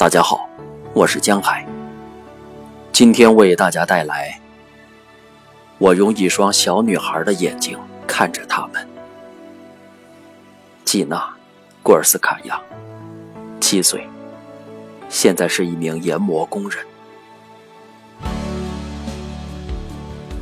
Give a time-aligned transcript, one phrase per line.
[0.00, 0.48] 大家好，
[0.94, 1.62] 我是江海。
[2.90, 4.40] 今天为大家带来：
[5.76, 8.88] 我用一双小女孩的眼睛看着他们。
[10.86, 11.16] 季娜·
[11.82, 12.58] 古尔斯卡娅，
[13.60, 14.08] 七岁，
[15.10, 16.82] 现在是一名研磨工人。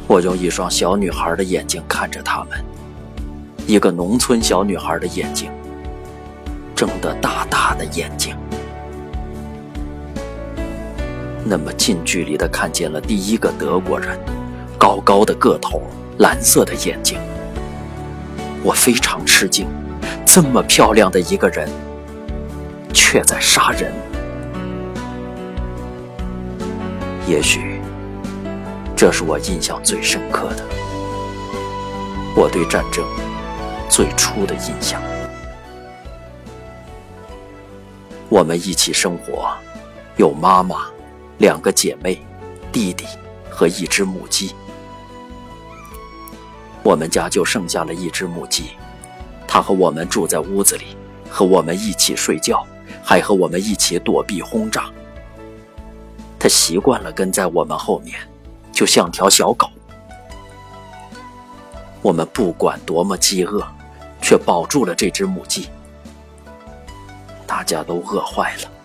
[0.07, 2.65] 我用一双小女孩的眼睛看着他们，
[3.67, 5.51] 一个农村小女孩的眼睛，
[6.77, 8.37] 睁得大大的眼睛。
[11.51, 14.19] 那么近距离的看见了第一个德国人，
[14.77, 15.81] 高高的个头，
[16.19, 17.19] 蓝色的眼睛。
[18.63, 19.67] 我非常吃惊，
[20.27, 21.67] 这么漂亮的一个人，
[22.93, 23.91] 却在杀人。
[27.27, 27.81] 也许，
[28.95, 30.63] 这是我印象最深刻的，
[32.37, 33.03] 我对战争
[33.89, 35.01] 最初的印象。
[38.29, 39.49] 我们一起生活，
[40.19, 40.77] 有妈妈。
[41.39, 42.21] 两个姐妹，
[42.73, 43.07] 弟弟
[43.49, 44.55] 和一只母鸡。
[46.83, 48.71] 我们家就剩下了一只母鸡，
[49.47, 50.97] 它和我们住在屋子里，
[51.31, 52.67] 和我们一起睡觉，
[53.05, 54.91] 还和我们一起躲避轰炸。
[56.41, 58.19] 它习惯了跟在我们后面，
[58.73, 59.69] 就像条小狗。
[62.03, 63.65] 我们不管多么饥饿，
[64.21, 65.69] 却保住了这只母鸡。
[67.47, 68.78] 大家都饿坏了。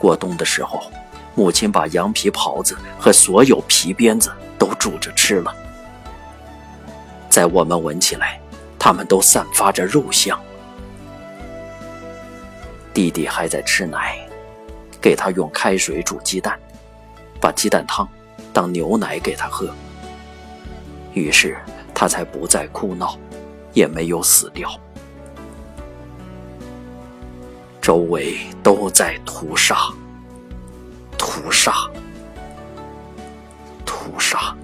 [0.00, 0.90] 过冬的时候，
[1.34, 5.54] 母亲把羊皮袍子和所有皮鞭子都煮着吃了。
[7.28, 8.40] 在我们闻起来，
[8.78, 10.40] 它们都散发着肉香。
[12.92, 14.18] 弟弟还在吃奶，
[15.00, 16.58] 给他用开水煮鸡蛋，
[17.40, 18.08] 把鸡蛋汤
[18.52, 19.68] 当牛奶给他喝。
[21.12, 21.58] 于是
[21.94, 23.16] 他才不再哭闹，
[23.72, 24.68] 也没有死掉。
[27.90, 29.76] 周围都在屠杀，
[31.18, 31.72] 屠杀，
[33.84, 34.54] 屠杀，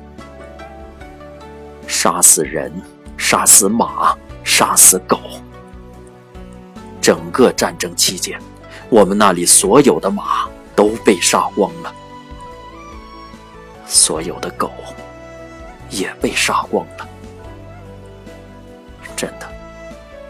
[1.89, 2.73] 杀死人，
[3.19, 5.19] 杀死马，杀死狗。
[7.01, 8.41] 整个战争期间，
[8.89, 11.93] 我们那里所有的马都被杀光了，
[13.89, 14.71] 所有的狗
[15.91, 17.09] 也被杀光了。
[19.17, 19.53] 真的，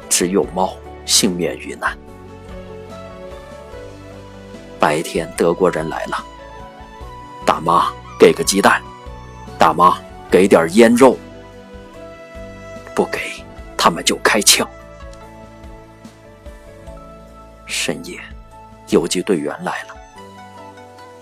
[0.09, 1.95] 只有猫幸免于难。
[4.87, 6.25] 白天，德国人来了。
[7.45, 8.81] 大妈，给个鸡蛋。
[9.59, 9.99] 大妈，
[10.31, 11.19] 给点腌肉。
[12.95, 13.19] 不给，
[13.77, 14.65] 他们就开枪。
[17.67, 18.21] 深夜，
[18.91, 19.97] 游击队员来了。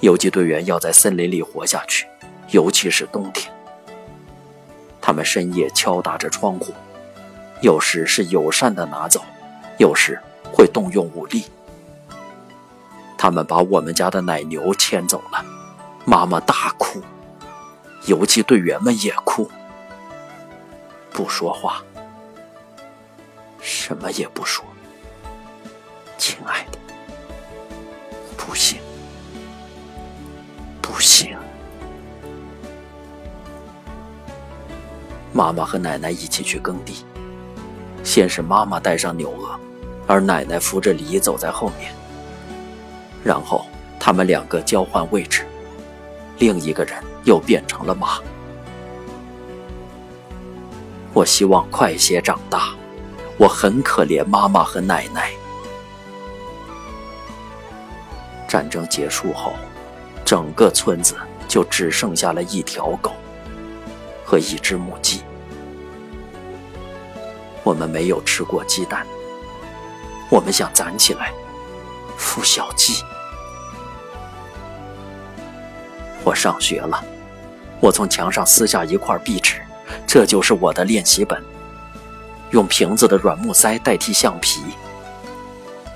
[0.00, 2.06] 游击队员要在森林里活下去，
[2.50, 3.50] 尤其是冬天。
[5.00, 6.74] 他们深夜敲打着窗户，
[7.62, 9.22] 有时是友善的拿走，
[9.78, 10.20] 有时
[10.52, 11.46] 会动用武力。
[13.24, 15.42] 他们把我们家的奶牛牵走了，
[16.04, 17.02] 妈妈大哭，
[18.04, 19.50] 游击队员们也哭，
[21.10, 21.82] 不说话，
[23.62, 24.62] 什么也不说。
[26.18, 26.78] 亲爱的，
[28.36, 28.78] 不行，
[30.82, 31.34] 不行。
[35.32, 37.06] 妈妈和奶奶一起去耕地，
[38.02, 39.58] 先是妈妈带上牛轭，
[40.06, 41.90] 而奶奶扶着犁走在后面。
[43.24, 43.66] 然后
[43.98, 45.46] 他们两个交换位置，
[46.38, 48.18] 另一个人又变成了马。
[51.14, 52.74] 我希望快些长大，
[53.38, 55.32] 我很可怜妈妈和奶奶。
[58.46, 59.54] 战争结束后，
[60.24, 61.16] 整个村子
[61.48, 63.12] 就只剩下了一条狗
[64.24, 65.22] 和一只母鸡。
[67.62, 69.06] 我们没有吃过鸡蛋，
[70.30, 71.32] 我们想攒起来
[72.18, 73.02] 孵小鸡。
[76.24, 77.04] 我上学了，
[77.80, 79.60] 我从墙上撕下一块壁纸，
[80.06, 81.40] 这就是我的练习本。
[82.50, 84.62] 用瓶子的软木塞代替橡皮。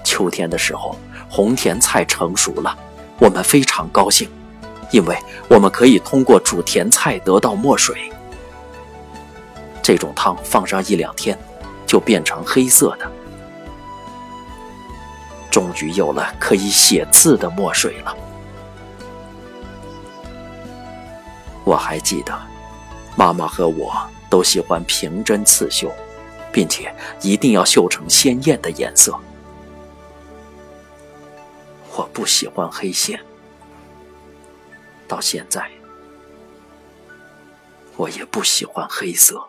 [0.04, 0.98] 秋天的时候，
[1.30, 2.76] 红甜菜成熟了，
[3.18, 4.28] 我们非常高兴，
[4.90, 5.16] 因为
[5.48, 8.10] 我们可以通过煮甜菜得到墨水。
[9.82, 11.38] 这种汤放上一两天，
[11.86, 13.10] 就变成黑色的。
[15.50, 18.14] 终于有了可以写字的墨水了。
[21.68, 22.34] 我还记得，
[23.14, 23.94] 妈妈和我
[24.30, 25.92] 都喜欢平针刺绣，
[26.50, 29.14] 并且一定要绣成鲜艳的颜色。
[31.94, 33.20] 我不喜欢黑线，
[35.06, 35.70] 到现在，
[37.96, 39.46] 我也不喜欢黑色。